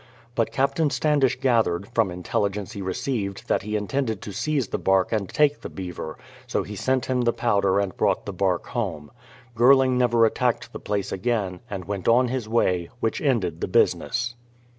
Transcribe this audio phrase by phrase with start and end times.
[0.33, 4.79] But Captain Standish gathered, from intelligence he re ceived that he intended to seize the
[4.79, 8.65] bark and take the beaver, so he sent him the powder and brought the bark
[8.69, 9.11] home.
[9.55, 14.33] Girling never attacked the place again, and went on his way; which ended the business.